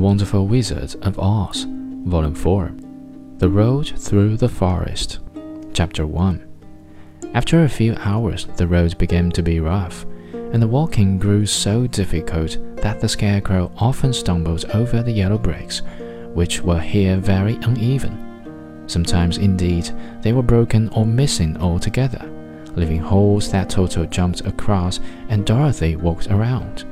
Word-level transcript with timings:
Wonderful 0.00 0.46
Wizard 0.46 0.96
of 1.02 1.18
Oz, 1.18 1.66
Volume 1.68 2.34
4 2.34 2.72
The 3.38 3.48
Road 3.48 3.92
Through 3.96 4.38
the 4.38 4.48
Forest, 4.48 5.20
Chapter 5.72 6.06
1 6.06 6.46
After 7.34 7.62
a 7.62 7.68
few 7.68 7.94
hours, 7.96 8.46
the 8.56 8.66
road 8.66 8.98
began 8.98 9.30
to 9.30 9.42
be 9.42 9.60
rough, 9.60 10.04
and 10.32 10.62
the 10.62 10.66
walking 10.66 11.18
grew 11.18 11.46
so 11.46 11.86
difficult 11.86 12.58
that 12.76 13.00
the 13.00 13.08
Scarecrow 13.08 13.70
often 13.76 14.12
stumbled 14.12 14.64
over 14.74 15.02
the 15.02 15.12
yellow 15.12 15.38
bricks, 15.38 15.82
which 16.32 16.60
were 16.62 16.80
here 16.80 17.16
very 17.16 17.54
uneven. 17.56 18.82
Sometimes, 18.86 19.38
indeed, 19.38 19.90
they 20.22 20.32
were 20.32 20.42
broken 20.42 20.88
or 20.88 21.06
missing 21.06 21.56
altogether, 21.58 22.28
leaving 22.74 23.00
holes 23.00 23.50
that 23.52 23.70
Toto 23.70 24.06
jumped 24.06 24.40
across 24.40 24.98
and 25.28 25.46
Dorothy 25.46 25.96
walked 25.96 26.28
around. 26.30 26.84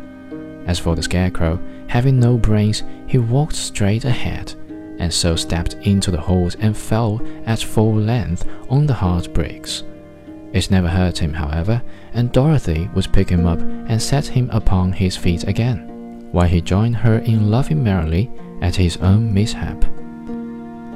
As 0.72 0.78
for 0.78 0.96
the 0.96 1.02
Scarecrow, 1.02 1.60
having 1.86 2.18
no 2.18 2.38
brains, 2.38 2.82
he 3.06 3.18
walked 3.18 3.54
straight 3.54 4.06
ahead, 4.06 4.54
and 4.98 5.12
so 5.12 5.36
stepped 5.36 5.74
into 5.82 6.10
the 6.10 6.18
holes 6.18 6.54
and 6.54 6.74
fell 6.74 7.20
at 7.44 7.58
full 7.58 7.94
length 7.94 8.48
on 8.70 8.86
the 8.86 8.94
hard 8.94 9.30
bricks. 9.34 9.82
It 10.54 10.70
never 10.70 10.88
hurt 10.88 11.18
him, 11.18 11.34
however, 11.34 11.82
and 12.14 12.32
Dorothy 12.32 12.88
would 12.94 13.12
pick 13.12 13.28
him 13.28 13.44
up 13.44 13.60
and 13.60 14.00
set 14.00 14.24
him 14.24 14.48
upon 14.48 14.94
his 14.94 15.14
feet 15.14 15.46
again, 15.46 16.30
while 16.32 16.48
he 16.48 16.62
joined 16.62 16.96
her 16.96 17.18
in 17.18 17.50
laughing 17.50 17.84
merrily 17.84 18.30
at 18.62 18.76
his 18.76 18.96
own 18.96 19.30
mishap. 19.34 19.78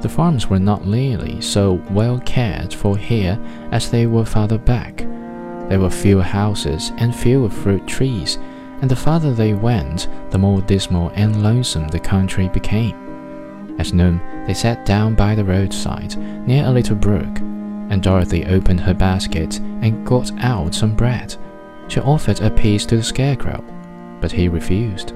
The 0.01 0.09
farms 0.09 0.47
were 0.49 0.57
not 0.57 0.87
nearly 0.87 1.39
so 1.39 1.73
well 1.91 2.19
cared 2.21 2.73
for 2.73 2.97
here 2.97 3.37
as 3.71 3.91
they 3.91 4.07
were 4.07 4.25
farther 4.25 4.57
back. 4.57 5.05
There 5.69 5.79
were 5.79 5.91
fewer 5.91 6.23
houses 6.23 6.91
and 6.97 7.15
fewer 7.15 7.51
fruit 7.51 7.85
trees 7.85 8.39
and 8.81 8.89
the 8.89 8.95
farther 8.95 9.33
they 9.33 9.53
went, 9.53 10.07
the 10.31 10.37
more 10.37 10.61
dismal 10.61 11.09
and 11.15 11.43
lonesome 11.43 11.87
the 11.87 11.99
country 11.99 12.49
became. 12.49 13.75
At 13.79 13.93
noon, 13.93 14.21
they 14.47 14.53
sat 14.53 14.85
down 14.85 15.15
by 15.15 15.35
the 15.35 15.45
roadside, 15.45 16.15
near 16.47 16.65
a 16.65 16.71
little 16.71 16.95
brook, 16.95 17.39
and 17.39 18.01
Dorothy 18.01 18.45
opened 18.45 18.79
her 18.81 18.93
basket 18.93 19.59
and 19.59 20.05
got 20.05 20.31
out 20.39 20.73
some 20.73 20.95
bread. 20.95 21.35
She 21.87 21.99
offered 22.01 22.41
a 22.41 22.49
piece 22.49 22.85
to 22.87 22.97
the 22.97 23.03
Scarecrow, 23.03 23.63
but 24.19 24.31
he 24.31 24.49
refused. 24.49 25.13